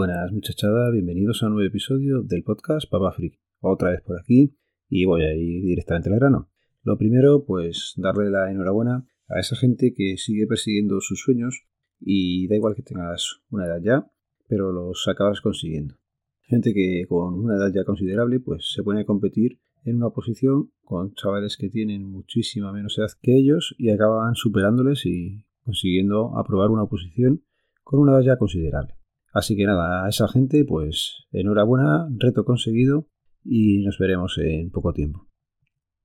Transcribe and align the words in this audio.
Buenas 0.00 0.32
muchachada, 0.32 0.90
bienvenidos 0.90 1.42
a 1.42 1.48
un 1.48 1.56
nuevo 1.56 1.68
episodio 1.68 2.22
del 2.22 2.42
podcast 2.42 2.88
Papa 2.90 3.12
Freak. 3.12 3.38
Otra 3.60 3.90
vez 3.90 4.00
por 4.00 4.18
aquí 4.18 4.56
y 4.88 5.04
voy 5.04 5.24
a 5.24 5.34
ir 5.34 5.62
directamente 5.62 6.08
al 6.08 6.18
grano. 6.18 6.48
Lo 6.82 6.96
primero, 6.96 7.44
pues 7.44 7.92
darle 7.98 8.30
la 8.30 8.50
enhorabuena 8.50 9.06
a 9.28 9.40
esa 9.40 9.56
gente 9.56 9.92
que 9.92 10.16
sigue 10.16 10.46
persiguiendo 10.46 11.02
sus 11.02 11.20
sueños 11.20 11.66
y 12.00 12.48
da 12.48 12.56
igual 12.56 12.74
que 12.74 12.82
tengas 12.82 13.42
una 13.50 13.66
edad 13.66 13.82
ya, 13.82 14.10
pero 14.48 14.72
los 14.72 15.06
acabas 15.06 15.42
consiguiendo. 15.42 15.96
Gente 16.44 16.72
que 16.72 17.04
con 17.06 17.34
una 17.34 17.56
edad 17.56 17.70
ya 17.70 17.84
considerable 17.84 18.40
pues 18.40 18.72
se 18.72 18.82
pone 18.82 19.02
a 19.02 19.04
competir 19.04 19.60
en 19.84 19.96
una 19.96 20.08
posición 20.08 20.72
con 20.82 21.12
chavales 21.12 21.58
que 21.58 21.68
tienen 21.68 22.10
muchísima 22.10 22.72
menos 22.72 22.96
edad 22.96 23.10
que 23.20 23.36
ellos 23.36 23.74
y 23.76 23.90
acaban 23.90 24.34
superándoles 24.34 25.04
y 25.04 25.44
consiguiendo 25.62 26.38
aprobar 26.38 26.70
una 26.70 26.86
posición 26.86 27.44
con 27.84 28.00
una 28.00 28.12
edad 28.12 28.22
ya 28.22 28.38
considerable. 28.38 28.99
Así 29.32 29.56
que 29.56 29.64
nada, 29.64 30.04
a 30.04 30.08
esa 30.08 30.28
gente 30.28 30.64
pues 30.64 31.26
enhorabuena, 31.30 32.08
reto 32.18 32.44
conseguido 32.44 33.06
y 33.44 33.78
nos 33.84 33.98
veremos 33.98 34.38
en 34.38 34.70
poco 34.70 34.92
tiempo. 34.92 35.28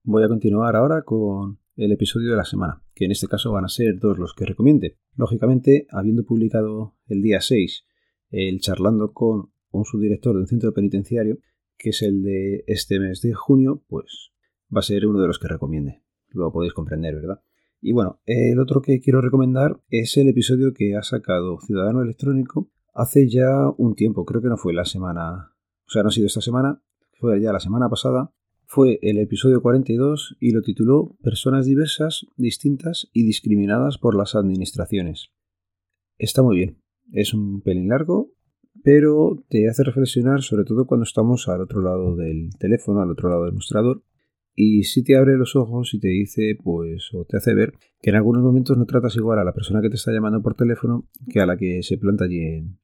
Voy 0.03 0.23
a 0.23 0.27
continuar 0.27 0.75
ahora 0.75 1.01
con 1.01 1.59
el 1.75 1.91
episodio 1.91 2.31
de 2.31 2.37
la 2.37 2.45
semana, 2.45 2.83
que 2.93 3.05
en 3.05 3.11
este 3.11 3.27
caso 3.27 3.51
van 3.51 3.65
a 3.65 3.69
ser 3.69 3.97
dos 3.99 4.17
los 4.19 4.33
que 4.33 4.45
recomiende. 4.45 4.97
Lógicamente, 5.15 5.87
habiendo 5.89 6.23
publicado 6.23 6.95
el 7.07 7.21
día 7.21 7.41
6 7.41 7.85
el 8.29 8.59
charlando 8.59 9.13
con 9.13 9.51
un 9.71 9.85
subdirector 9.85 10.35
de 10.35 10.41
un 10.41 10.47
centro 10.47 10.73
penitenciario, 10.73 11.37
que 11.77 11.89
es 11.89 12.01
el 12.01 12.21
de 12.21 12.63
este 12.67 12.99
mes 12.99 13.21
de 13.21 13.33
junio, 13.33 13.83
pues 13.87 14.31
va 14.73 14.79
a 14.79 14.83
ser 14.83 15.05
uno 15.05 15.19
de 15.19 15.27
los 15.27 15.39
que 15.39 15.47
recomiende. 15.47 16.03
Lo 16.29 16.51
podéis 16.51 16.73
comprender, 16.73 17.15
¿verdad? 17.15 17.41
Y 17.81 17.91
bueno, 17.91 18.19
el 18.25 18.59
otro 18.59 18.81
que 18.81 18.99
quiero 18.99 19.21
recomendar 19.21 19.81
es 19.89 20.17
el 20.17 20.29
episodio 20.29 20.73
que 20.73 20.95
ha 20.95 21.03
sacado 21.03 21.59
Ciudadano 21.59 22.01
Electrónico 22.01 22.71
hace 22.95 23.27
ya 23.29 23.69
un 23.77 23.93
tiempo, 23.93 24.25
creo 24.25 24.41
que 24.41 24.47
no 24.47 24.57
fue 24.57 24.73
la 24.73 24.85
semana, 24.85 25.51
o 25.85 25.89
sea, 25.89 26.01
no 26.01 26.07
ha 26.07 26.11
sido 26.11 26.27
esta 26.27 26.41
semana, 26.41 26.81
fue 27.19 27.39
ya 27.41 27.51
la 27.51 27.59
semana 27.59 27.89
pasada, 27.89 28.33
fue 28.65 28.99
el 29.01 29.19
episodio 29.19 29.61
42 29.61 30.37
y 30.39 30.51
lo 30.51 30.61
tituló 30.61 31.17
Personas 31.21 31.65
diversas, 31.65 32.25
distintas 32.37 33.09
y 33.13 33.23
discriminadas 33.23 33.97
por 33.97 34.15
las 34.15 34.33
administraciones. 34.33 35.29
Está 36.17 36.41
muy 36.41 36.55
bien, 36.55 36.81
es 37.11 37.33
un 37.33 37.61
pelín 37.61 37.89
largo, 37.89 38.31
pero 38.81 39.43
te 39.49 39.69
hace 39.69 39.83
reflexionar 39.83 40.41
sobre 40.41 40.63
todo 40.63 40.87
cuando 40.87 41.03
estamos 41.03 41.49
al 41.49 41.61
otro 41.61 41.81
lado 41.81 42.15
del 42.15 42.49
teléfono, 42.57 43.01
al 43.01 43.11
otro 43.11 43.29
lado 43.29 43.43
del 43.43 43.53
mostrador, 43.53 44.03
y 44.55 44.83
si 44.83 45.03
te 45.03 45.17
abre 45.17 45.35
los 45.35 45.57
ojos 45.57 45.93
y 45.93 45.99
te 45.99 46.07
dice, 46.07 46.57
pues, 46.63 47.09
o 47.13 47.25
te 47.25 47.35
hace 47.35 47.53
ver 47.53 47.73
que 48.01 48.11
en 48.11 48.15
algunos 48.15 48.41
momentos 48.41 48.77
no 48.77 48.85
tratas 48.85 49.17
igual 49.17 49.37
a 49.39 49.43
la 49.43 49.53
persona 49.53 49.81
que 49.81 49.89
te 49.89 49.97
está 49.97 50.13
llamando 50.13 50.41
por 50.41 50.55
teléfono 50.55 51.09
que 51.29 51.41
a 51.41 51.45
la 51.45 51.57
que 51.57 51.83
se 51.83 51.97
planta 51.97 52.23
allí 52.23 52.39
en 52.39 52.79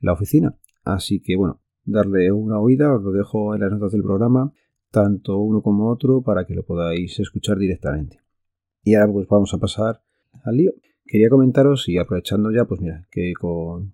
la 0.00 0.12
oficina. 0.12 0.56
Así 0.84 1.20
que 1.20 1.36
bueno, 1.36 1.60
darle 1.84 2.32
una 2.32 2.58
oída, 2.58 2.94
os 2.94 3.02
lo 3.02 3.12
dejo 3.12 3.54
en 3.54 3.60
las 3.60 3.70
notas 3.70 3.92
del 3.92 4.02
programa, 4.02 4.52
tanto 4.90 5.38
uno 5.38 5.62
como 5.62 5.88
otro, 5.88 6.22
para 6.22 6.46
que 6.46 6.54
lo 6.54 6.64
podáis 6.64 7.18
escuchar 7.20 7.58
directamente. 7.58 8.20
Y 8.82 8.94
ahora 8.94 9.12
pues 9.12 9.28
vamos 9.28 9.52
a 9.54 9.58
pasar 9.58 10.02
al 10.44 10.56
lío. 10.56 10.72
Quería 11.04 11.28
comentaros 11.28 11.88
y 11.88 11.98
aprovechando 11.98 12.50
ya, 12.50 12.64
pues 12.64 12.80
mira, 12.80 13.06
que 13.10 13.32
con 13.38 13.92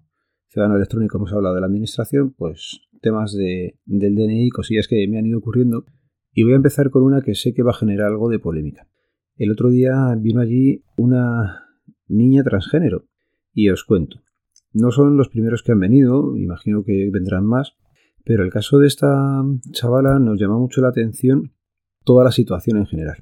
Ciudadano 0.49 0.77
Electrónico 0.77 1.19
hemos 1.19 1.33
hablado 1.33 1.55
de 1.55 1.61
la 1.61 1.67
administración, 1.67 2.33
pues 2.33 2.81
temas 3.01 3.33
de, 3.33 3.79
del 3.85 4.15
DNI, 4.15 4.51
cosillas 4.51 4.89
que 4.89 5.07
me 5.09 5.19
han 5.19 5.27
ido 5.27 5.39
ocurriendo. 5.39 5.85
Y 6.33 6.43
voy 6.45 6.53
a 6.53 6.57
empezar 6.57 6.91
con 6.91 7.03
una 7.03 7.23
que 7.23 7.35
sé 7.35 7.55
que 7.55 7.63
va 7.63 7.71
a 7.71 7.75
generar 7.75 8.09
algo 8.09 8.29
de 8.29 8.39
polémica. 8.39 8.89
El 9.37 9.51
otro 9.51 9.71
día 9.71 10.15
vino 10.19 10.41
allí 10.41 10.83
una 10.97 11.65
niña 12.09 12.43
transgénero. 12.43 13.07
Y 13.53 13.71
os 13.71 13.85
cuento. 13.85 14.21
No 14.79 14.91
son 14.91 15.17
los 15.17 15.31
primeros 15.31 15.63
que 15.63 15.73
han 15.73 15.81
venido, 15.81 16.37
imagino 16.37 16.85
que 16.85 17.09
vendrán 17.11 17.47
más, 17.47 17.79
pero 18.27 18.45
el 18.45 18.51
caso 18.51 18.79
de 18.79 18.87
esta 18.87 19.43
chavala 19.73 20.19
nos 20.19 20.39
llama 20.39 20.59
mucho 20.59 20.83
la 20.83 20.89
atención 20.89 21.55
toda 22.05 22.25
la 22.25 22.31
situación 22.31 22.77
en 22.77 22.85
general. 22.85 23.17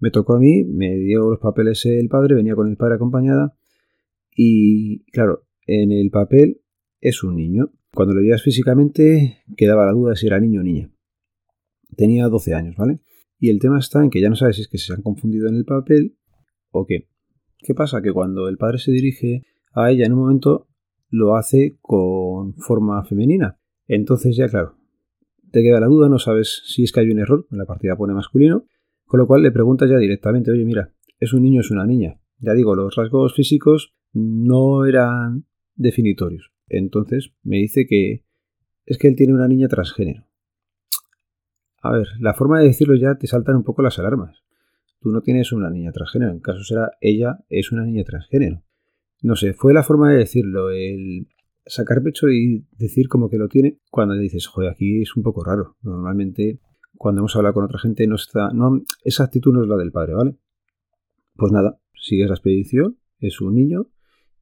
Me 0.00 0.10
tocó 0.10 0.34
a 0.34 0.40
mí, 0.40 0.64
me 0.64 0.96
dio 0.96 1.30
los 1.30 1.38
papeles 1.38 1.86
el 1.86 2.08
padre, 2.08 2.34
venía 2.34 2.56
con 2.56 2.68
el 2.68 2.76
padre 2.76 2.96
acompañada 2.96 3.56
y 4.34 5.04
claro, 5.12 5.46
en 5.68 5.92
el 5.92 6.10
papel 6.10 6.62
es 7.00 7.22
un 7.22 7.36
niño. 7.36 7.70
Cuando 7.94 8.14
lo 8.14 8.20
veías 8.20 8.42
físicamente 8.42 9.44
quedaba 9.56 9.86
la 9.86 9.92
duda 9.92 10.10
de 10.10 10.16
si 10.16 10.26
era 10.26 10.40
niño 10.40 10.62
o 10.62 10.64
niña. 10.64 10.90
Tenía 11.96 12.26
12 12.26 12.54
años, 12.54 12.74
¿vale? 12.76 12.98
Y 13.38 13.50
el 13.50 13.60
tema 13.60 13.78
está 13.78 14.02
en 14.02 14.10
que 14.10 14.20
ya 14.20 14.30
no 14.30 14.34
sabes 14.34 14.56
si 14.56 14.62
es 14.62 14.68
que 14.68 14.78
se 14.78 14.92
han 14.92 15.02
confundido 15.02 15.48
en 15.48 15.54
el 15.54 15.64
papel 15.64 16.18
o 16.72 16.86
qué. 16.86 17.08
¿Qué 17.58 17.72
pasa? 17.72 18.02
Que 18.02 18.12
cuando 18.12 18.48
el 18.48 18.56
padre 18.56 18.78
se 18.78 18.90
dirige 18.90 19.44
a 19.72 19.92
ella 19.92 20.04
en 20.04 20.12
un 20.14 20.18
momento 20.18 20.68
lo 21.10 21.36
hace 21.36 21.78
con 21.80 22.54
forma 22.54 23.04
femenina. 23.04 23.58
Entonces 23.86 24.36
ya 24.36 24.48
claro, 24.48 24.76
te 25.50 25.62
queda 25.62 25.80
la 25.80 25.86
duda, 25.86 26.08
no 26.08 26.18
sabes 26.18 26.62
si 26.66 26.84
es 26.84 26.92
que 26.92 27.00
hay 27.00 27.10
un 27.10 27.18
error, 27.18 27.46
la 27.50 27.64
partida 27.64 27.96
pone 27.96 28.14
masculino, 28.14 28.64
con 29.06 29.18
lo 29.18 29.26
cual 29.26 29.42
le 29.42 29.50
preguntas 29.50 29.90
ya 29.90 29.96
directamente, 29.96 30.50
oye 30.50 30.64
mira, 30.64 30.92
¿es 31.18 31.32
un 31.32 31.42
niño 31.42 31.58
o 31.58 31.62
es 31.62 31.70
una 31.70 31.86
niña? 31.86 32.20
Ya 32.38 32.52
digo, 32.52 32.74
los 32.74 32.94
rasgos 32.94 33.34
físicos 33.34 33.94
no 34.12 34.84
eran 34.84 35.46
definitorios. 35.74 36.52
Entonces 36.68 37.32
me 37.42 37.56
dice 37.56 37.86
que 37.86 38.24
es 38.84 38.98
que 38.98 39.08
él 39.08 39.16
tiene 39.16 39.34
una 39.34 39.48
niña 39.48 39.68
transgénero. 39.68 40.24
A 41.80 41.92
ver, 41.92 42.08
la 42.20 42.34
forma 42.34 42.58
de 42.58 42.66
decirlo 42.66 42.96
ya 42.96 43.16
te 43.16 43.26
saltan 43.26 43.56
un 43.56 43.64
poco 43.64 43.82
las 43.82 43.98
alarmas. 43.98 44.42
Tú 45.00 45.10
no 45.10 45.20
tienes 45.20 45.52
una 45.52 45.70
niña 45.70 45.92
transgénero, 45.92 46.32
en 46.32 46.40
caso 46.40 46.62
será 46.64 46.90
ella 47.00 47.38
es 47.48 47.70
una 47.70 47.84
niña 47.84 48.04
transgénero. 48.04 48.62
No 49.20 49.36
sé, 49.36 49.52
fue 49.52 49.72
la 49.74 49.82
forma 49.82 50.10
de 50.10 50.18
decirlo, 50.18 50.70
el 50.70 51.26
sacar 51.66 52.02
pecho 52.02 52.28
y 52.28 52.66
decir 52.78 53.08
como 53.08 53.28
que 53.28 53.36
lo 53.36 53.48
tiene 53.48 53.78
cuando 53.90 54.14
dices, 54.14 54.46
joder, 54.46 54.70
aquí 54.70 55.02
es 55.02 55.16
un 55.16 55.22
poco 55.22 55.44
raro. 55.44 55.76
Normalmente, 55.82 56.60
cuando 56.96 57.20
hemos 57.20 57.36
hablado 57.36 57.54
con 57.54 57.64
otra 57.64 57.78
gente, 57.78 58.06
no 58.06 58.16
está. 58.16 58.50
No, 58.52 58.82
esa 59.04 59.24
actitud 59.24 59.52
no 59.52 59.62
es 59.62 59.68
la 59.68 59.76
del 59.76 59.92
padre, 59.92 60.14
¿vale? 60.14 60.36
Pues 61.34 61.52
nada, 61.52 61.80
sigues 61.94 62.28
la 62.28 62.34
expedición, 62.34 62.98
es 63.18 63.40
un 63.40 63.54
niño 63.54 63.86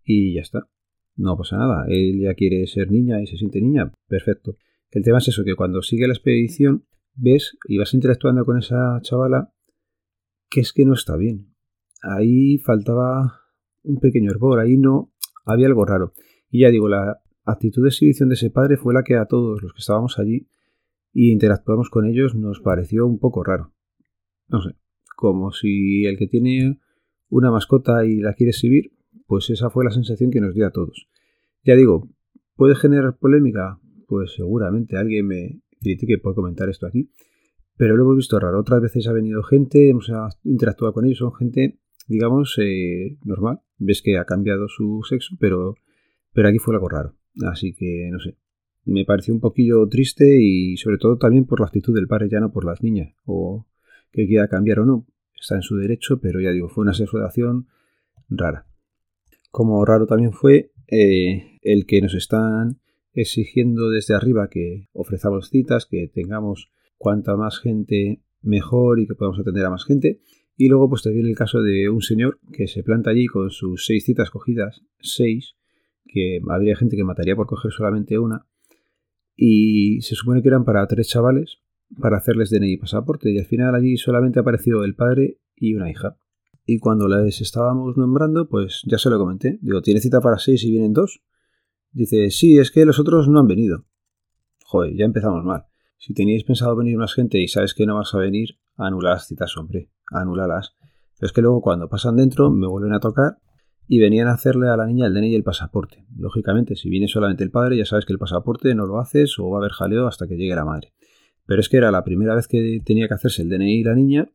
y 0.05 0.35
ya 0.35 0.43
está. 0.43 0.69
No 1.17 1.37
pasa 1.37 1.57
nada. 1.57 1.87
Él 1.89 2.21
ya 2.21 2.35
quiere 2.35 2.67
ser 2.67 2.91
niña 2.91 3.23
y 3.23 3.27
se 3.27 3.37
siente 3.37 3.61
niña. 3.61 3.93
Perfecto. 4.07 4.57
El 4.91 5.03
tema 5.03 5.19
es 5.19 5.29
eso, 5.29 5.45
que 5.45 5.57
cuando 5.57 5.83
sigue 5.83 6.07
la 6.07 6.15
expedición, 6.15 6.87
ves 7.15 7.57
y 7.67 7.79
vas 7.79 7.95
interactuando 7.95 8.45
con 8.45 8.59
esa 8.59 9.01
chavala, 9.03 9.53
que 10.49 10.61
es 10.61 10.73
que 10.73 10.85
no 10.85 10.95
está 10.95 11.17
bien. 11.17 11.55
Ahí 12.03 12.59
faltaba 12.59 13.41
un 13.87 14.01
pequeño 14.01 14.31
hervor, 14.31 14.61
ahí 14.61 14.77
no 14.77 15.13
había 15.45 15.67
algo 15.67 15.85
raro. 15.85 16.13
Y 16.51 16.61
ya 16.61 16.71
digo, 16.71 16.89
la 16.89 17.21
actitud 17.45 17.83
de 17.83 17.89
exhibición 17.89 18.29
de 18.29 18.35
ese 18.35 18.51
padre 18.51 18.77
fue 18.77 18.93
la 18.93 19.03
que 19.03 19.17
a 19.17 19.27
todos 19.27 19.63
los 19.63 19.73
que 19.73 19.79
estábamos 19.79 20.19
allí 20.19 20.49
y 21.13 21.33
interactuamos 21.33 21.89
con 21.89 22.05
ellos 22.05 22.35
nos 22.35 22.61
pareció 22.61 23.07
un 23.07 23.19
poco 23.19 23.43
raro. 23.43 23.73
No 24.49 24.61
sé, 24.61 24.77
como 25.17 25.53
si 25.53 26.05
el 26.05 26.19
que 26.19 26.27
tiene 26.27 26.79
una 27.29 27.51
mascota 27.51 28.05
y 28.05 28.17
la 28.17 28.35
quiere 28.35 28.51
exhibir, 28.51 28.93
pues 29.27 29.51
esa 29.51 29.71
fue 29.71 29.85
la 29.85 29.91
sensación 29.91 30.31
que 30.31 30.41
nos 30.41 30.55
dio 30.55 30.67
a 30.67 30.71
todos. 30.71 31.09
Ya 31.65 31.75
digo, 31.75 32.09
¿puede 32.55 32.75
generar 32.75 33.17
polémica? 33.19 33.81
Pues 34.07 34.35
seguramente 34.35 34.97
alguien 34.97 35.27
me 35.27 35.63
critique 35.81 36.19
por 36.19 36.35
comentar 36.35 36.69
esto 36.69 36.87
aquí, 36.87 37.11
pero 37.77 37.97
lo 37.97 38.05
hemos 38.05 38.17
visto 38.17 38.39
raro. 38.39 38.61
Otras 38.61 38.81
veces 38.81 39.09
ha 39.09 39.13
venido 39.13 39.43
gente, 39.43 39.89
hemos 39.89 40.11
interactuado 40.45 40.93
con 40.93 41.05
ellos, 41.07 41.19
son 41.19 41.35
gente, 41.35 41.81
digamos, 42.07 42.57
eh, 42.59 43.17
normal. 43.25 43.61
Ves 43.79 44.03
que 44.03 44.19
ha 44.19 44.25
cambiado 44.25 44.69
su 44.69 45.03
sexo, 45.09 45.37
pero 45.39 45.77
pero 46.37 46.49
aquí 46.51 46.59
fue 46.59 46.75
algo 46.75 46.91
raro. 46.91 47.15
Así 47.47 47.73
que, 47.73 48.11
no 48.13 48.21
sé. 48.21 48.37
Me 48.85 49.07
pareció 49.07 49.33
un 49.33 49.41
poquillo 49.41 49.89
triste 49.89 50.39
y 50.39 50.77
sobre 50.77 50.99
todo 50.99 51.17
también 51.17 51.47
por 51.47 51.61
la 51.61 51.67
actitud 51.67 51.95
del 51.95 52.07
padre, 52.07 52.29
ya 52.31 52.41
no 52.41 52.53
por 52.53 52.67
las 52.67 52.83
niñas. 52.83 53.15
O 53.25 53.67
que 54.13 54.27
quiera 54.27 54.47
cambiar 54.47 54.81
o 54.81 54.85
no. 54.85 55.07
Está 55.35 55.55
en 55.55 55.63
su 55.63 55.77
derecho, 55.77 56.21
pero 56.21 56.39
ya 56.39 56.51
digo, 56.51 56.69
fue 56.69 56.83
una 56.83 56.93
sexualización 56.93 57.69
rara. 58.29 58.67
Como 59.51 59.83
raro 59.87 60.07
también 60.07 60.35
fue 60.35 60.73
eh, 60.89 61.59
el 61.63 61.87
que 61.87 62.03
nos 62.03 62.15
están 62.15 62.81
exigiendo 63.15 63.89
desde 63.89 64.15
arriba 64.15 64.51
que 64.51 64.91
ofrezcamos 64.93 65.49
citas, 65.49 65.87
que 65.87 66.07
tengamos 66.07 66.71
cuanta 66.99 67.35
más 67.35 67.61
gente 67.61 68.21
mejor 68.43 69.01
y 69.01 69.07
que 69.07 69.15
podamos 69.15 69.41
atender 69.41 69.65
a 69.65 69.71
más 69.71 69.87
gente. 69.87 70.21
Y 70.57 70.69
luego 70.69 70.89
pues 70.89 71.03
te 71.03 71.11
viene 71.11 71.29
el 71.29 71.37
caso 71.37 71.61
de 71.61 71.89
un 71.91 72.01
señor 72.01 72.39
que 72.53 72.67
se 72.67 72.83
planta 72.83 73.11
allí 73.11 73.27
con 73.27 73.51
sus 73.51 73.85
seis 73.85 74.05
citas 74.05 74.31
cogidas, 74.31 74.83
seis, 75.01 75.55
que 76.07 76.41
habría 76.49 76.77
gente 76.77 76.97
que 76.97 77.05
mataría 77.05 77.37
por 77.37 77.47
coger 77.47 77.73
solamente 77.73 78.19
una. 78.19 78.47
Y 79.37 80.01
se 80.01 80.15
supone 80.15 80.41
que 80.41 80.49
eran 80.49 80.65
para 80.65 80.87
tres 80.87 81.09
chavales 81.09 81.59
para 82.01 82.19
hacerles 82.19 82.51
DNI 82.51 82.73
y 82.73 82.77
pasaporte. 82.77 83.31
Y 83.31 83.39
al 83.39 83.47
final 83.47 83.75
allí 83.75 83.97
solamente 83.97 84.41
apareció 84.41 84.85
el 84.85 84.95
padre 84.95 85.39
y 85.55 85.75
una 85.75 85.91
hija. 85.91 86.19
Y 86.65 86.79
cuando 86.79 87.07
les 87.07 87.41
estábamos 87.41 87.97
nombrando, 87.97 88.49
pues 88.49 88.83
ya 88.87 88.99
se 88.99 89.11
lo 89.11 89.19
comenté. 89.19 89.59
Digo, 89.63 89.83
¿tiene 89.83 90.01
cita 90.01 90.21
para 90.21 90.39
seis 90.39 90.65
y 90.65 90.71
vienen 90.71 90.93
dos? 90.93 91.23
Dice, 91.93 92.31
sí, 92.31 92.59
es 92.59 92.71
que 92.71 92.85
los 92.85 92.99
otros 92.99 93.29
no 93.29 93.39
han 93.39 93.47
venido. 93.47 93.85
Joder, 94.65 94.95
ya 94.97 95.05
empezamos 95.05 95.45
mal. 95.45 95.67
Si 95.97 96.13
teníais 96.13 96.45
pensado 96.45 96.75
venir 96.77 96.97
más 96.99 97.15
gente 97.15 97.41
y 97.41 97.49
sabes 97.49 97.73
que 97.73 97.87
no 97.87 97.95
vas 97.95 98.13
a 98.15 98.19
venir, 98.19 98.59
anula 98.77 99.11
las 99.11 99.27
citas, 99.27 99.57
hombre. 99.57 99.91
Anúlalas. 100.11 100.77
Pero 101.19 101.27
es 101.27 101.33
que 101.33 101.43
luego 101.43 101.61
cuando 101.61 101.89
pasan 101.89 102.17
dentro 102.17 102.51
me 102.51 102.67
vuelven 102.67 102.93
a 102.93 103.01
tocar 103.01 103.39
y 103.89 104.01
venían 104.01 104.29
a 104.29 104.33
hacerle 104.33 104.69
a 104.69 104.77
la 104.77 104.87
niña 104.87 105.07
el 105.07 105.15
DNI 105.15 105.33
y 105.33 105.35
el 105.35 105.45
pasaporte. 105.45 106.07
Lógicamente, 106.17 106.77
si 106.77 106.91
viene 106.91 107.09
solamente 107.09 107.45
el 107.45 107.51
padre, 107.51 107.77
ya 107.77 107.85
sabes 107.85 108.05
que 108.05 108.13
el 108.13 108.19
pasaporte 108.19 108.75
no 108.75 108.87
lo 108.87 108.99
haces 108.99 109.39
o 109.39 109.49
va 109.49 109.59
a 109.59 109.61
haber 109.61 109.73
jaleo 109.73 110.07
hasta 110.07 110.27
que 110.27 110.37
llegue 110.37 110.55
la 110.55 110.65
madre. 110.65 110.93
Pero 111.47 111.61
es 111.61 111.69
que 111.69 111.77
era 111.77 111.91
la 111.91 112.05
primera 112.05 112.35
vez 112.35 112.49
que 112.49 112.81
tenía 112.85 113.09
que 113.09 113.15
hacerse 113.15 113.43
el 113.43 113.49
DNI 113.49 113.81
y 113.81 113.85
la 113.85 113.95
niña, 113.95 114.31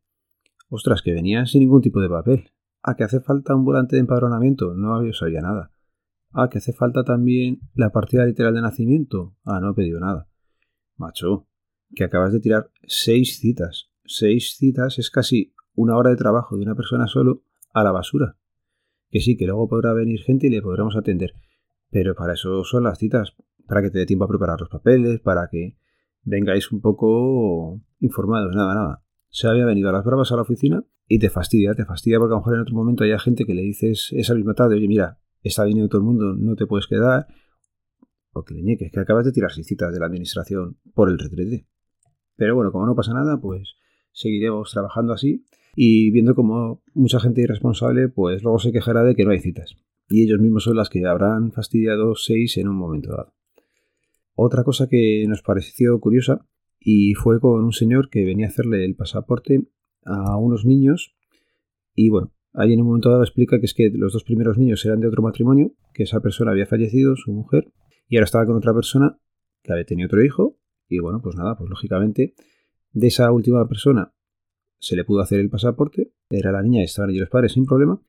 ostras, 0.70 1.02
que 1.02 1.12
venían 1.14 1.48
sin 1.48 1.62
ningún 1.62 1.82
tipo 1.82 2.00
de 2.00 2.10
papel. 2.10 2.52
Ah, 2.82 2.96
que 2.96 3.04
hace 3.04 3.20
falta 3.20 3.54
un 3.54 3.66
volante 3.66 3.96
de 3.96 4.00
empadronamiento, 4.00 4.74
no 4.74 4.96
había 4.96 5.14
sabía 5.14 5.42
nada. 5.42 5.72
Ah, 6.32 6.50
que 6.50 6.60
hace 6.60 6.72
falta 6.72 7.04
también 7.04 7.60
la 7.76 7.92
partida 7.92 8.26
literal 8.26 8.54
de 8.56 8.62
nacimiento. 8.62 9.36
Ah, 9.44 9.60
no 9.60 9.72
he 9.72 9.74
pedido 9.74 10.00
nada. 10.00 10.30
Macho, 10.96 11.48
que 11.94 12.06
acabas 12.06 12.32
de 12.32 12.40
tirar 12.40 12.72
seis 12.88 13.38
citas. 13.40 13.91
Seis 14.14 14.58
citas 14.58 15.00
es 15.00 15.10
casi 15.10 15.54
una 15.74 15.96
hora 15.96 16.10
de 16.10 16.18
trabajo 16.18 16.58
de 16.58 16.64
una 16.64 16.76
persona 16.76 17.08
solo 17.08 17.44
a 17.74 17.82
la 17.82 17.94
basura. 17.94 18.36
Que 19.10 19.22
sí, 19.22 19.38
que 19.38 19.46
luego 19.46 19.70
podrá 19.70 19.94
venir 19.94 20.20
gente 20.20 20.48
y 20.48 20.50
le 20.50 20.62
podremos 20.62 20.98
atender. 20.98 21.34
Pero 21.90 22.14
para 22.14 22.34
eso 22.34 22.66
son 22.66 22.84
las 22.84 23.00
citas, 23.00 23.38
para 23.68 23.82
que 23.82 23.90
te 23.90 24.00
dé 24.00 24.06
tiempo 24.06 24.26
a 24.26 24.28
preparar 24.28 24.60
los 24.60 24.68
papeles, 24.68 25.22
para 25.22 25.48
que 25.50 25.78
vengáis 26.24 26.74
un 26.74 26.82
poco 26.82 27.80
informados, 28.02 28.54
nada, 28.54 28.76
nada. 28.76 29.04
Se 29.30 29.48
había 29.48 29.66
venido 29.66 29.88
a 29.88 29.94
las 29.94 30.04
bravas 30.04 30.30
a 30.34 30.36
la 30.36 30.42
oficina 30.42 30.84
y 31.08 31.20
te 31.20 31.30
fastidia, 31.30 31.74
te 31.74 31.86
fastidia 31.86 32.20
porque 32.20 32.34
a 32.34 32.36
lo 32.36 32.42
mejor 32.42 32.56
en 32.56 32.62
otro 32.62 32.76
momento 32.76 33.06
hay 33.06 33.18
gente 33.18 33.46
que 33.46 33.54
le 33.54 33.62
dices 33.62 34.10
esa 34.12 34.36
misma 34.36 34.56
tarde, 34.56 34.76
oye, 34.76 34.90
mira, 34.90 35.20
está 35.42 35.64
viniendo 35.64 35.88
todo 35.88 36.02
el 36.02 36.06
mundo, 36.08 36.36
no 36.38 36.58
te 36.58 36.68
puedes 36.68 36.88
quedar, 36.88 37.28
o 38.34 38.44
que 38.44 38.56
le 38.56 38.62
ñeques, 38.62 38.92
que 38.92 39.00
acabas 39.00 39.24
de 39.24 39.32
tirar 39.32 39.54
seis 39.54 39.68
citas 39.68 39.94
de 39.94 40.00
la 40.02 40.08
administración 40.08 40.78
por 40.94 41.10
el 41.10 41.18
retrete. 41.18 41.66
Pero 42.36 42.56
bueno, 42.56 42.74
como 42.74 42.86
no 42.86 42.94
pasa 42.94 43.14
nada, 43.14 43.40
pues 43.40 43.76
seguiremos 44.12 44.72
trabajando 44.72 45.14
así 45.14 45.46
y 45.76 46.12
viendo 46.12 46.36
como 46.36 46.84
mucha 46.94 47.20
gente 47.20 47.42
irresponsable, 47.42 48.10
pues 48.10 48.44
luego 48.44 48.60
se 48.60 48.72
quejará 48.72 49.04
de 49.04 49.16
que 49.16 49.26
no 49.26 49.32
hay 49.32 49.40
citas. 49.40 49.76
Y 50.10 50.24
ellos 50.24 50.40
mismos 50.40 50.64
son 50.64 50.76
las 50.76 50.90
que 50.90 51.06
habrán 51.06 51.52
fastidiado 51.52 52.16
seis 52.16 52.58
en 52.58 52.68
un 52.68 52.76
momento 52.76 53.12
dado. 53.12 53.34
Otra 54.36 54.64
cosa 54.64 54.88
que 54.88 55.26
nos 55.28 55.42
pareció 55.42 56.00
curiosa 56.00 56.46
y 56.80 57.14
fue 57.14 57.40
con 57.40 57.64
un 57.64 57.74
señor 57.74 58.10
que 58.10 58.26
venía 58.26 58.48
a 58.48 58.50
hacerle 58.50 58.84
el 58.84 58.96
pasaporte 58.96 59.68
a 60.04 60.36
unos 60.38 60.66
niños 60.66 61.16
y 61.96 62.10
bueno, 62.10 62.34
ahí 62.54 62.74
en 62.74 62.82
un 62.82 62.88
momento 62.88 63.10
dado 63.10 63.24
explica 63.24 63.60
que 63.60 63.66
es 63.66 63.74
que 63.74 63.92
los 63.94 64.14
dos 64.14 64.24
primeros 64.24 64.58
niños 64.58 64.84
eran 64.86 65.00
de 65.00 65.08
otro 65.08 65.22
matrimonio, 65.22 65.74
que 65.94 66.04
esa 66.04 66.22
persona 66.22 66.52
había 66.52 66.66
fallecido, 66.66 67.16
su 67.16 67.32
mujer, 67.32 67.72
y 68.08 68.18
ahora 68.18 68.26
estaba 68.26 68.46
con 68.46 68.56
otra 68.56 68.74
persona 68.74 69.18
que 69.64 69.72
había 69.72 69.86
tenido 69.86 70.08
otro 70.08 70.24
hijo 70.24 70.58
y 70.88 71.00
bueno, 71.00 71.22
pues 71.22 71.36
nada, 71.36 71.56
pues 71.58 71.70
lógicamente 71.70 72.34
de 72.92 73.08
esa 73.08 73.32
última 73.32 73.68
persona 73.68 74.14
se 74.80 74.96
le 74.96 75.04
pudo 75.04 75.22
hacer 75.22 75.40
el 75.40 75.50
pasaporte, 75.50 76.14
era 76.30 76.52
la 76.52 76.64
niña 76.64 76.84
estaban 76.84 77.12
allí 77.12 77.20
los 77.20 77.30
padres 77.30 77.54
sin 77.54 77.66
problema, 77.66 78.02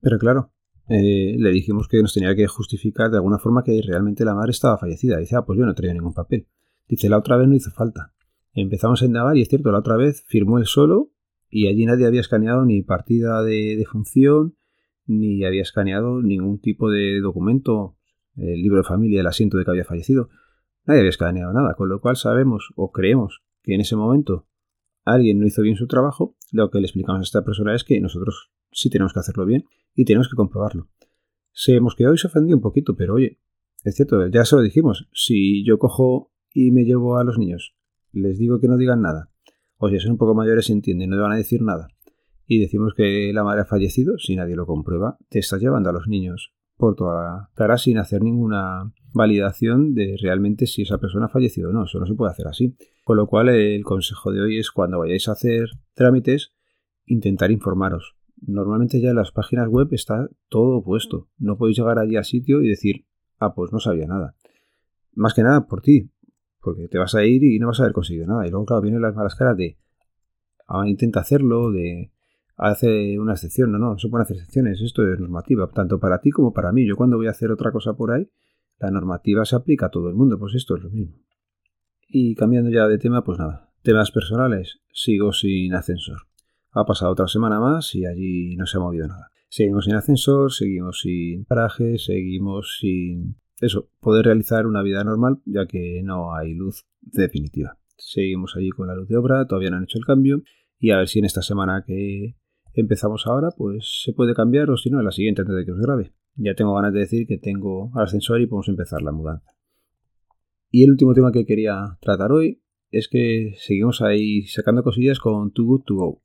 pero 0.00 0.18
claro, 0.18 0.52
eh, 0.88 1.36
le 1.38 1.50
dijimos 1.50 1.86
que 1.88 2.02
nos 2.02 2.14
tenía 2.14 2.34
que 2.34 2.46
justificar 2.46 3.10
de 3.10 3.16
alguna 3.16 3.38
forma 3.38 3.62
que 3.62 3.80
realmente 3.80 4.24
la 4.24 4.34
madre 4.34 4.50
estaba 4.50 4.76
fallecida. 4.76 5.18
Dice, 5.18 5.36
ah, 5.36 5.44
pues 5.44 5.58
yo 5.58 5.64
no 5.64 5.74
traía 5.74 5.94
ningún 5.94 6.14
papel. 6.14 6.48
Dice, 6.88 7.08
la 7.08 7.18
otra 7.18 7.36
vez 7.36 7.48
no 7.48 7.54
hizo 7.54 7.70
falta. 7.70 8.12
Empezamos 8.54 9.00
a 9.00 9.04
indagar 9.06 9.36
y 9.36 9.42
es 9.42 9.48
cierto, 9.48 9.70
la 9.70 9.78
otra 9.78 9.96
vez 9.96 10.24
firmó 10.26 10.58
él 10.58 10.66
solo 10.66 11.12
y 11.48 11.68
allí 11.68 11.84
nadie 11.86 12.06
había 12.06 12.20
escaneado 12.20 12.64
ni 12.64 12.82
partida 12.82 13.42
de, 13.42 13.84
función, 13.88 14.56
ni 15.06 15.44
había 15.44 15.62
escaneado 15.62 16.22
ningún 16.22 16.60
tipo 16.60 16.90
de 16.90 17.20
documento, 17.20 17.96
el 18.36 18.60
libro 18.60 18.78
de 18.78 18.84
familia, 18.84 19.20
el 19.20 19.26
asiento 19.26 19.58
de 19.58 19.64
que 19.64 19.70
había 19.70 19.84
fallecido. 19.84 20.28
Nadie 20.86 21.00
había 21.00 21.10
escaneado 21.10 21.52
nada, 21.52 21.74
con 21.74 21.88
lo 21.88 22.00
cual 22.00 22.16
sabemos 22.16 22.72
o 22.74 22.90
creemos 22.90 23.42
que 23.62 23.74
en 23.74 23.80
ese 23.80 23.96
momento 23.96 24.46
alguien 25.04 25.40
no 25.40 25.46
hizo 25.46 25.62
bien 25.62 25.76
su 25.76 25.86
trabajo, 25.86 26.36
lo 26.52 26.70
que 26.70 26.78
le 26.78 26.86
explicamos 26.86 27.20
a 27.20 27.22
esta 27.22 27.44
persona 27.44 27.74
es 27.74 27.84
que 27.84 28.00
nosotros 28.00 28.50
sí 28.70 28.90
tenemos 28.90 29.12
que 29.12 29.20
hacerlo 29.20 29.46
bien 29.46 29.64
y 29.94 30.04
tenemos 30.04 30.28
que 30.28 30.36
comprobarlo. 30.36 30.88
Se 31.52 31.74
hemos 31.74 31.94
quedado 31.94 32.14
y 32.14 32.18
se 32.18 32.28
ofendió 32.28 32.56
un 32.56 32.62
poquito, 32.62 32.94
pero 32.96 33.14
oye, 33.14 33.40
es 33.84 33.94
cierto, 33.94 34.26
ya 34.28 34.44
se 34.44 34.56
lo 34.56 34.62
dijimos, 34.62 35.08
si 35.12 35.64
yo 35.64 35.78
cojo 35.78 36.32
y 36.52 36.70
me 36.70 36.84
llevo 36.84 37.16
a 37.16 37.24
los 37.24 37.38
niños, 37.38 37.74
les 38.12 38.38
digo 38.38 38.60
que 38.60 38.68
no 38.68 38.76
digan 38.76 39.02
nada, 39.02 39.30
oye, 39.78 39.98
son 40.00 40.12
un 40.12 40.18
poco 40.18 40.34
mayores 40.34 40.68
y 40.68 40.72
entienden, 40.72 41.10
no 41.10 41.20
van 41.20 41.32
a 41.32 41.36
decir 41.36 41.62
nada, 41.62 41.88
y 42.46 42.58
decimos 42.58 42.94
que 42.94 43.32
la 43.32 43.44
madre 43.44 43.62
ha 43.62 43.66
fallecido, 43.66 44.18
si 44.18 44.36
nadie 44.36 44.56
lo 44.56 44.66
comprueba, 44.66 45.18
te 45.28 45.38
estás 45.38 45.60
llevando 45.60 45.90
a 45.90 45.92
los 45.92 46.08
niños 46.08 46.52
por 46.80 46.96
toda 46.96 47.22
la 47.22 47.50
cara 47.54 47.78
sin 47.78 47.98
hacer 47.98 48.22
ninguna 48.22 48.92
validación 49.12 49.94
de 49.94 50.16
realmente 50.20 50.66
si 50.66 50.82
esa 50.82 50.98
persona 50.98 51.26
ha 51.26 51.28
fallecido 51.28 51.68
o 51.70 51.72
no. 51.72 51.84
Eso 51.84 52.00
no 52.00 52.06
se 52.06 52.14
puede 52.14 52.32
hacer 52.32 52.48
así. 52.48 52.74
Con 53.10 53.16
lo 53.16 53.26
cual, 53.26 53.48
el 53.48 53.82
consejo 53.82 54.30
de 54.30 54.40
hoy 54.40 54.58
es 54.60 54.70
cuando 54.70 55.00
vayáis 55.00 55.26
a 55.26 55.32
hacer 55.32 55.68
trámites, 55.94 56.52
intentar 57.06 57.50
informaros. 57.50 58.14
Normalmente 58.40 59.00
ya 59.00 59.10
en 59.10 59.16
las 59.16 59.32
páginas 59.32 59.66
web 59.66 59.88
está 59.90 60.28
todo 60.48 60.80
puesto. 60.84 61.28
No 61.36 61.58
podéis 61.58 61.78
llegar 61.78 61.98
allí 61.98 62.14
al 62.14 62.24
sitio 62.24 62.62
y 62.62 62.68
decir, 62.68 63.06
ah, 63.40 63.52
pues 63.52 63.72
no 63.72 63.80
sabía 63.80 64.06
nada. 64.06 64.36
Más 65.12 65.34
que 65.34 65.42
nada 65.42 65.66
por 65.66 65.82
ti, 65.82 66.12
porque 66.60 66.86
te 66.86 66.98
vas 66.98 67.16
a 67.16 67.24
ir 67.24 67.42
y 67.42 67.58
no 67.58 67.66
vas 67.66 67.80
a 67.80 67.82
haber 67.82 67.94
conseguido 67.94 68.28
nada. 68.28 68.46
Y 68.46 68.50
luego, 68.50 68.64
claro, 68.64 68.82
vienen 68.82 69.02
las 69.02 69.16
malas 69.16 69.34
caras 69.34 69.56
de, 69.56 69.76
ah, 70.68 70.86
intenta 70.86 71.18
hacerlo, 71.18 71.72
de, 71.72 72.12
hace 72.58 73.18
una 73.18 73.32
excepción. 73.32 73.72
No, 73.72 73.78
no, 73.80 73.90
no 73.94 73.98
se 73.98 74.08
pueden 74.08 74.22
hacer 74.22 74.36
excepciones. 74.36 74.80
Esto 74.82 75.02
es 75.12 75.18
normativa, 75.18 75.68
tanto 75.74 75.98
para 75.98 76.20
ti 76.20 76.30
como 76.30 76.52
para 76.52 76.70
mí. 76.70 76.86
Yo 76.86 76.94
cuando 76.94 77.16
voy 77.16 77.26
a 77.26 77.30
hacer 77.30 77.50
otra 77.50 77.72
cosa 77.72 77.94
por 77.94 78.12
ahí, 78.12 78.30
la 78.78 78.92
normativa 78.92 79.44
se 79.44 79.56
aplica 79.56 79.86
a 79.86 79.90
todo 79.90 80.08
el 80.08 80.14
mundo, 80.14 80.38
pues 80.38 80.54
esto 80.54 80.76
es 80.76 80.84
lo 80.84 80.90
mismo. 80.90 81.16
Y 82.12 82.34
cambiando 82.34 82.70
ya 82.70 82.88
de 82.88 82.98
tema, 82.98 83.22
pues 83.22 83.38
nada, 83.38 83.72
temas 83.82 84.10
personales, 84.10 84.80
sigo 84.92 85.32
sin 85.32 85.74
ascensor. 85.74 86.22
Ha 86.72 86.84
pasado 86.84 87.12
otra 87.12 87.28
semana 87.28 87.60
más 87.60 87.94
y 87.94 88.06
allí 88.06 88.56
no 88.56 88.66
se 88.66 88.78
ha 88.78 88.80
movido 88.80 89.06
nada. 89.06 89.30
Seguimos 89.48 89.84
sin 89.84 89.94
ascensor, 89.94 90.52
seguimos 90.52 91.00
sin 91.00 91.44
paraje, 91.44 91.98
seguimos 91.98 92.78
sin 92.80 93.36
eso, 93.60 93.90
poder 94.00 94.26
realizar 94.26 94.66
una 94.66 94.82
vida 94.82 95.04
normal, 95.04 95.40
ya 95.44 95.66
que 95.66 96.02
no 96.02 96.34
hay 96.34 96.54
luz 96.54 96.84
definitiva. 97.00 97.78
Seguimos 97.96 98.56
allí 98.56 98.70
con 98.70 98.88
la 98.88 98.94
luz 98.94 99.08
de 99.08 99.16
obra, 99.16 99.46
todavía 99.46 99.70
no 99.70 99.76
han 99.76 99.84
hecho 99.84 99.98
el 99.98 100.06
cambio, 100.06 100.42
y 100.78 100.90
a 100.90 100.96
ver 100.96 101.08
si 101.08 101.18
en 101.18 101.26
esta 101.26 101.42
semana 101.42 101.84
que 101.86 102.36
empezamos 102.74 103.26
ahora, 103.26 103.50
pues 103.56 104.02
se 104.04 104.12
puede 104.12 104.34
cambiar, 104.34 104.70
o 104.70 104.76
si 104.76 104.90
no, 104.90 104.98
en 104.98 105.04
la 105.04 105.12
siguiente 105.12 105.42
antes 105.42 105.56
de 105.56 105.64
que 105.64 105.72
os 105.72 105.80
grabe 105.80 106.14
ya 106.36 106.54
tengo 106.54 106.74
ganas 106.74 106.92
de 106.92 107.00
decir 107.00 107.26
que 107.26 107.38
tengo 107.38 107.90
ascensor 107.94 108.40
y 108.40 108.46
podemos 108.46 108.68
empezar 108.68 109.02
la 109.02 109.12
mudanza. 109.12 109.50
Y 110.72 110.84
el 110.84 110.90
último 110.92 111.14
tema 111.14 111.32
que 111.32 111.44
quería 111.44 111.98
tratar 112.00 112.30
hoy 112.30 112.62
es 112.92 113.08
que 113.08 113.54
seguimos 113.56 114.02
ahí 114.02 114.42
sacando 114.42 114.84
cosillas 114.84 115.18
con 115.18 115.50
Too 115.52 115.64
Good 115.64 115.82
To 115.82 115.94
Go. 115.96 116.22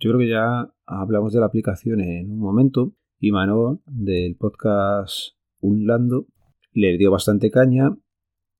Yo 0.00 0.10
creo 0.10 0.18
que 0.18 0.28
ya 0.28 0.74
hablamos 0.84 1.32
de 1.32 1.38
la 1.38 1.46
aplicación 1.46 2.00
en 2.00 2.32
un 2.32 2.40
momento 2.40 2.96
y 3.20 3.30
Manuel 3.30 3.78
del 3.86 4.34
podcast 4.34 5.36
Unlando 5.60 6.26
le 6.72 6.98
dio 6.98 7.12
bastante 7.12 7.52
caña. 7.52 7.96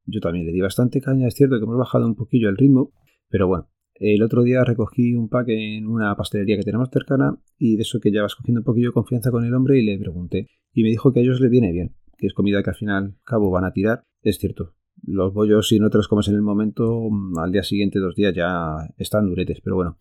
Yo 0.06 0.20
también 0.20 0.46
le 0.46 0.52
di 0.52 0.60
bastante 0.60 1.00
caña. 1.00 1.26
Es 1.26 1.34
cierto 1.34 1.58
que 1.58 1.64
hemos 1.64 1.78
bajado 1.78 2.06
un 2.06 2.14
poquillo 2.14 2.48
el 2.48 2.56
ritmo, 2.56 2.92
pero 3.28 3.48
bueno, 3.48 3.68
el 3.94 4.22
otro 4.22 4.44
día 4.44 4.62
recogí 4.62 5.14
un 5.16 5.28
pack 5.28 5.48
en 5.48 5.88
una 5.88 6.14
pastelería 6.14 6.56
que 6.58 6.62
tenemos 6.62 6.90
cercana 6.92 7.40
y 7.58 7.74
de 7.74 7.82
eso 7.82 7.98
que 7.98 8.12
ya 8.12 8.22
vas 8.22 8.36
cogiendo 8.36 8.60
un 8.60 8.64
poquillo 8.64 8.90
de 8.90 8.94
confianza 8.94 9.32
con 9.32 9.44
el 9.44 9.54
hombre 9.54 9.80
y 9.80 9.84
le 9.84 9.98
pregunté. 9.98 10.46
Y 10.72 10.84
me 10.84 10.90
dijo 10.90 11.12
que 11.12 11.18
a 11.18 11.22
ellos 11.24 11.40
les 11.40 11.50
viene 11.50 11.72
bien, 11.72 11.96
que 12.18 12.28
es 12.28 12.34
comida 12.34 12.62
que 12.62 12.70
al 12.70 12.76
final 12.76 13.16
cabo 13.24 13.50
van 13.50 13.64
a 13.64 13.72
tirar. 13.72 14.04
Es 14.22 14.38
cierto, 14.38 14.74
los 15.06 15.32
bollos 15.32 15.68
si 15.68 15.78
no 15.78 15.90
te 15.90 15.98
los 15.98 16.28
en 16.28 16.34
el 16.34 16.42
momento, 16.42 17.08
mm, 17.10 17.38
al 17.38 17.52
día 17.52 17.62
siguiente, 17.62 17.98
dos 17.98 18.14
días 18.14 18.34
ya 18.34 18.76
están 18.96 19.26
duretes, 19.26 19.60
pero 19.62 19.76
bueno. 19.76 19.98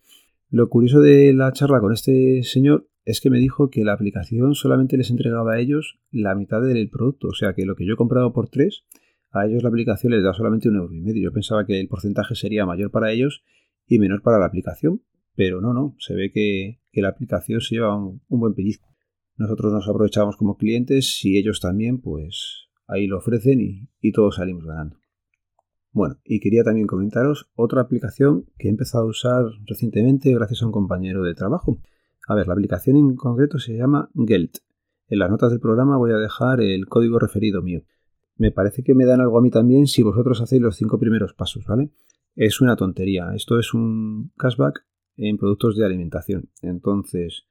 Lo 0.49 0.69
curioso 0.69 1.01
de 1.01 1.33
la 1.33 1.51
charla 1.51 1.79
con 1.79 1.93
este 1.93 2.43
señor 2.43 2.87
es 3.05 3.19
que 3.21 3.29
me 3.29 3.39
dijo 3.39 3.69
que 3.69 3.83
la 3.83 3.93
aplicación 3.93 4.55
solamente 4.55 4.97
les 4.97 5.09
entregaba 5.09 5.53
a 5.53 5.59
ellos 5.59 5.99
la 6.11 6.35
mitad 6.35 6.61
del 6.61 6.89
producto, 6.89 7.29
o 7.29 7.33
sea 7.33 7.53
que 7.53 7.65
lo 7.65 7.75
que 7.75 7.85
yo 7.85 7.93
he 7.93 7.97
comprado 7.97 8.33
por 8.33 8.49
tres, 8.49 8.85
a 9.31 9.47
ellos 9.47 9.63
la 9.63 9.69
aplicación 9.69 10.13
les 10.13 10.23
da 10.23 10.33
solamente 10.33 10.69
un 10.69 10.75
euro 10.75 10.93
y 10.93 11.01
medio. 11.01 11.23
Yo 11.23 11.33
pensaba 11.33 11.65
que 11.65 11.79
el 11.79 11.87
porcentaje 11.87 12.35
sería 12.35 12.67
mayor 12.67 12.91
para 12.91 13.11
ellos 13.11 13.43
y 13.87 13.97
menor 13.97 14.21
para 14.21 14.37
la 14.37 14.45
aplicación. 14.45 15.01
Pero 15.35 15.61
no, 15.61 15.73
no, 15.73 15.95
se 15.97 16.13
ve 16.13 16.31
que, 16.31 16.79
la 17.01 17.09
aplicación 17.09 17.59
se 17.59 17.75
lleva 17.75 17.97
un, 17.97 18.21
buen 18.27 18.53
pellizco. 18.53 18.87
Nosotros 19.35 19.73
nos 19.73 19.87
aprovechamos 19.89 20.37
como 20.37 20.57
clientes 20.57 21.19
y 21.25 21.39
ellos 21.39 21.59
también, 21.59 21.99
pues 21.99 22.67
ahí 22.87 23.07
lo 23.07 23.17
ofrecen 23.17 23.87
y, 23.99 24.11
todos 24.11 24.35
salimos 24.35 24.65
ganando. 24.65 24.97
Bueno, 25.91 26.17
y 26.23 26.39
quería 26.39 26.63
también 26.63 26.87
comentaros 26.87 27.49
otra 27.55 27.81
aplicación 27.81 28.45
que 28.57 28.67
he 28.67 28.71
empezado 28.71 29.03
a 29.03 29.07
usar 29.07 29.45
recientemente 29.65 30.33
gracias 30.33 30.63
a 30.63 30.65
un 30.65 30.71
compañero 30.71 31.23
de 31.23 31.35
trabajo. 31.35 31.77
A 32.27 32.35
ver, 32.35 32.47
la 32.47 32.53
aplicación 32.53 32.97
en 32.97 33.15
concreto 33.15 33.59
se 33.59 33.75
llama 33.77 34.09
Gelt. 34.15 34.57
En 35.07 35.19
las 35.19 35.29
notas 35.29 35.51
del 35.51 35.59
programa 35.59 35.97
voy 35.97 36.11
a 36.11 36.17
dejar 36.17 36.61
el 36.61 36.87
código 36.87 37.19
referido 37.19 37.61
mío. 37.61 37.83
Me 38.37 38.51
parece 38.51 38.83
que 38.83 38.95
me 38.95 39.05
dan 39.05 39.21
algo 39.21 39.37
a 39.37 39.41
mí 39.41 39.51
también 39.51 39.85
si 39.85 40.01
vosotros 40.01 40.41
hacéis 40.41 40.61
los 40.61 40.75
cinco 40.75 40.97
primeros 40.97 41.33
pasos, 41.33 41.65
¿vale? 41.65 41.91
es 42.35 42.61
una 42.61 42.75
tontería. 42.75 43.33
Esto 43.35 43.59
es 43.59 43.73
un 43.73 44.31
cashback 44.37 44.85
en 45.17 45.37
productos 45.37 45.75
de 45.77 45.85
alimentación. 45.85 46.49
Entonces, 46.61 47.45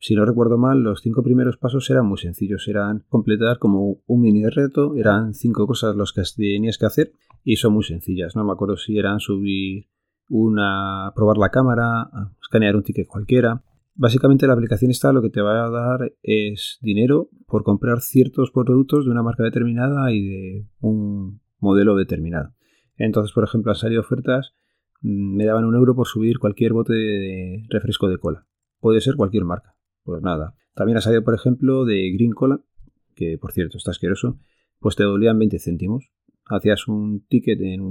si 0.00 0.14
no 0.14 0.24
recuerdo 0.24 0.58
mal, 0.58 0.82
los 0.82 1.00
cinco 1.02 1.22
primeros 1.24 1.56
pasos 1.56 1.90
eran 1.90 2.06
muy 2.06 2.18
sencillos. 2.18 2.68
Eran 2.68 3.04
completar 3.08 3.58
como 3.58 3.98
un 4.06 4.20
mini 4.20 4.46
reto, 4.48 4.94
eran 4.94 5.34
cinco 5.34 5.66
cosas 5.66 5.96
los 5.96 6.12
que 6.12 6.22
tenías 6.36 6.78
que 6.78 6.86
hacer 6.86 7.12
y 7.42 7.56
son 7.56 7.72
muy 7.72 7.82
sencillas. 7.82 8.36
No 8.36 8.44
me 8.44 8.52
acuerdo 8.52 8.76
si 8.76 8.96
eran 8.96 9.18
subir 9.18 9.88
una, 10.28 11.12
probar 11.16 11.38
la 11.38 11.48
cámara, 11.48 12.10
escanear 12.40 12.76
un 12.76 12.84
ticket 12.84 13.08
cualquiera. 13.08 13.62
Básicamente 13.94 14.46
la 14.46 14.52
aplicación 14.52 14.92
está 14.92 15.12
lo 15.12 15.20
que 15.20 15.30
te 15.30 15.40
va 15.40 15.66
a 15.66 15.70
dar 15.70 16.12
es 16.22 16.78
dinero 16.80 17.30
por 17.48 17.64
comprar 17.64 18.00
ciertos 18.00 18.52
productos 18.52 19.04
de 19.04 19.10
una 19.10 19.24
marca 19.24 19.42
determinada 19.42 20.12
y 20.12 20.22
de 20.22 20.66
un 20.80 21.40
modelo 21.58 21.96
determinado. 21.96 22.54
Entonces, 22.96 23.32
por 23.32 23.42
ejemplo, 23.42 23.72
han 23.72 23.76
salido 23.76 24.00
ofertas, 24.00 24.54
mm, 25.00 25.36
me 25.36 25.44
daban 25.44 25.64
un 25.64 25.74
euro 25.74 25.96
por 25.96 26.06
subir 26.06 26.38
cualquier 26.38 26.72
bote 26.72 26.92
de 26.92 27.64
refresco 27.68 28.08
de 28.08 28.18
cola. 28.18 28.46
Puede 28.78 29.00
ser 29.00 29.16
cualquier 29.16 29.44
marca. 29.44 29.77
Pues 30.08 30.22
nada. 30.22 30.54
También 30.74 30.96
ha 30.96 31.02
salido, 31.02 31.22
por 31.22 31.34
ejemplo, 31.34 31.84
de 31.84 32.10
Green 32.12 32.32
Cola, 32.32 32.62
que 33.14 33.36
por 33.36 33.52
cierto 33.52 33.76
está 33.76 33.90
asqueroso, 33.90 34.38
pues 34.78 34.96
te 34.96 35.02
dolían 35.02 35.38
20 35.38 35.58
céntimos. 35.58 36.10
Hacías 36.46 36.88
un 36.88 37.26
ticket 37.28 37.60
en 37.60 37.82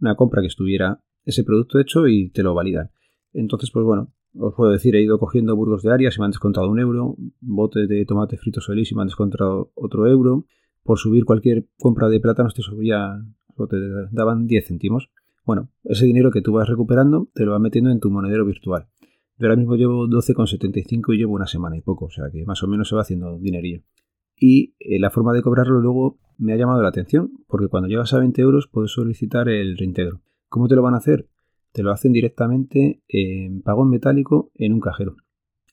una 0.00 0.14
compra 0.14 0.42
que 0.42 0.46
estuviera 0.46 1.02
ese 1.24 1.42
producto 1.42 1.80
hecho 1.80 2.06
y 2.06 2.30
te 2.30 2.44
lo 2.44 2.54
validan. 2.54 2.92
Entonces, 3.32 3.72
pues 3.72 3.84
bueno, 3.84 4.12
os 4.38 4.54
puedo 4.54 4.70
decir, 4.70 4.94
he 4.94 5.02
ido 5.02 5.18
cogiendo 5.18 5.56
burgos 5.56 5.82
de 5.82 5.92
Arias 5.92 6.16
y 6.16 6.20
me 6.20 6.26
han 6.26 6.30
descontado 6.30 6.70
un 6.70 6.78
euro, 6.78 7.16
botes 7.40 7.88
de 7.88 8.04
tomate 8.04 8.36
frito 8.36 8.60
solís 8.60 8.92
y 8.92 8.94
me 8.94 9.02
han 9.02 9.08
descontado 9.08 9.72
otro 9.74 10.06
euro. 10.06 10.46
Por 10.84 11.00
subir 11.00 11.24
cualquier 11.24 11.66
compra 11.80 12.08
de 12.08 12.20
plátanos 12.20 12.54
te 12.54 12.62
subían 12.62 13.34
o 13.56 13.66
te 13.66 13.76
daban 14.12 14.46
10 14.46 14.68
céntimos. 14.68 15.10
Bueno, 15.44 15.68
ese 15.82 16.06
dinero 16.06 16.30
que 16.30 16.42
tú 16.42 16.52
vas 16.52 16.68
recuperando 16.68 17.28
te 17.34 17.44
lo 17.44 17.50
vas 17.50 17.60
metiendo 17.60 17.90
en 17.90 17.98
tu 17.98 18.08
monedero 18.08 18.44
virtual. 18.44 18.86
Yo 19.40 19.46
ahora 19.46 19.56
mismo 19.56 19.74
llevo 19.76 20.06
12,75 20.06 21.14
y 21.14 21.16
llevo 21.16 21.32
una 21.32 21.46
semana 21.46 21.74
y 21.74 21.80
poco, 21.80 22.04
o 22.04 22.10
sea 22.10 22.26
que 22.30 22.44
más 22.44 22.62
o 22.62 22.68
menos 22.68 22.90
se 22.90 22.94
va 22.94 23.00
haciendo 23.00 23.38
dinerillo. 23.38 23.80
Y 24.36 24.74
eh, 24.78 25.00
la 25.00 25.08
forma 25.08 25.32
de 25.32 25.40
cobrarlo 25.40 25.80
luego 25.80 26.18
me 26.36 26.52
ha 26.52 26.56
llamado 26.56 26.82
la 26.82 26.90
atención, 26.90 27.32
porque 27.48 27.68
cuando 27.68 27.88
llegas 27.88 28.12
a 28.12 28.18
20 28.18 28.38
euros 28.42 28.68
puedes 28.68 28.90
solicitar 28.90 29.48
el 29.48 29.78
reintegro. 29.78 30.20
¿Cómo 30.50 30.68
te 30.68 30.74
lo 30.74 30.82
van 30.82 30.92
a 30.92 30.98
hacer? 30.98 31.26
Te 31.72 31.82
lo 31.82 31.90
hacen 31.90 32.12
directamente 32.12 33.02
en 33.08 33.62
pago 33.62 33.84
en 33.84 33.88
metálico 33.88 34.52
en 34.56 34.74
un 34.74 34.80
cajero. 34.80 35.16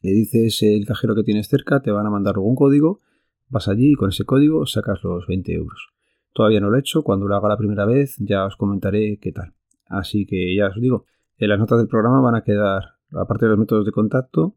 Le 0.02 0.12
dices 0.12 0.64
el 0.64 0.86
cajero 0.86 1.14
que 1.14 1.24
tienes 1.24 1.50
cerca, 1.50 1.82
te 1.82 1.92
van 1.92 2.06
a 2.06 2.10
mandar 2.10 2.38
un 2.38 2.56
código, 2.56 3.02
vas 3.50 3.68
allí 3.68 3.92
y 3.92 3.96
con 3.96 4.10
ese 4.10 4.24
código 4.24 4.66
sacas 4.66 5.04
los 5.04 5.28
20 5.28 5.54
euros. 5.54 5.90
Todavía 6.32 6.62
no 6.62 6.70
lo 6.70 6.78
he 6.78 6.80
hecho, 6.80 7.04
cuando 7.04 7.28
lo 7.28 7.36
haga 7.36 7.50
la 7.50 7.58
primera 7.58 7.86
vez 7.86 8.16
ya 8.20 8.46
os 8.46 8.56
comentaré 8.56 9.18
qué 9.20 9.34
tal. 9.34 9.56
Así 9.88 10.26
que 10.26 10.56
ya 10.56 10.68
os 10.68 10.80
digo, 10.80 11.04
en 11.38 11.50
las 11.50 11.60
notas 11.60 11.80
del 11.80 11.90
programa 11.90 12.22
van 12.22 12.36
a 12.36 12.44
quedar, 12.44 12.97
aparte 13.12 13.46
de 13.46 13.50
los 13.50 13.60
métodos 13.60 13.86
de 13.86 13.92
contacto, 13.92 14.56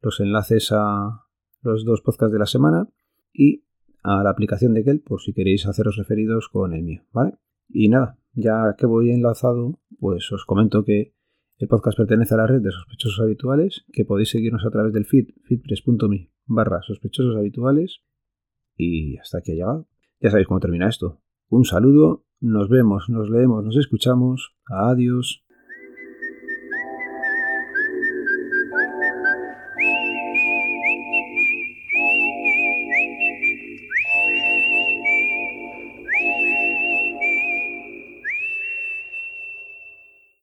los 0.00 0.20
enlaces 0.20 0.70
a 0.72 1.26
los 1.62 1.84
dos 1.84 2.00
podcasts 2.00 2.32
de 2.32 2.38
la 2.38 2.46
semana 2.46 2.88
y 3.32 3.64
a 4.02 4.22
la 4.22 4.30
aplicación 4.30 4.74
de 4.74 4.84
Kel 4.84 5.00
por 5.00 5.20
si 5.20 5.32
queréis 5.32 5.66
haceros 5.66 5.96
referidos 5.96 6.48
con 6.48 6.72
el 6.72 6.82
mío, 6.82 7.02
¿vale? 7.12 7.38
Y 7.68 7.88
nada, 7.88 8.18
ya 8.34 8.74
que 8.76 8.86
voy 8.86 9.10
enlazado, 9.10 9.78
pues 9.98 10.30
os 10.32 10.44
comento 10.44 10.84
que 10.84 11.14
el 11.58 11.68
podcast 11.68 11.96
pertenece 11.96 12.34
a 12.34 12.38
la 12.38 12.46
red 12.46 12.60
de 12.60 12.72
sospechosos 12.72 13.20
habituales, 13.20 13.84
que 13.92 14.04
podéis 14.04 14.30
seguirnos 14.30 14.66
a 14.66 14.70
través 14.70 14.92
del 14.92 15.04
feed, 15.04 15.28
feedpress.me 15.44 16.32
barra 16.46 16.82
sospechosos 16.82 17.36
habituales. 17.36 18.00
Y 18.76 19.16
hasta 19.18 19.38
aquí 19.38 19.52
ha 19.52 19.54
llegado. 19.54 19.88
Ya 20.20 20.30
sabéis 20.30 20.48
cómo 20.48 20.60
termina 20.60 20.88
esto. 20.88 21.20
Un 21.48 21.64
saludo, 21.64 22.24
nos 22.40 22.68
vemos, 22.68 23.08
nos 23.08 23.30
leemos, 23.30 23.64
nos 23.64 23.76
escuchamos. 23.76 24.56
Adiós. 24.66 25.44